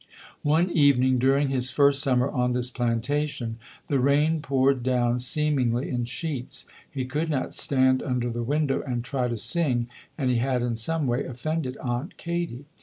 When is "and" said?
8.81-9.03, 10.17-10.31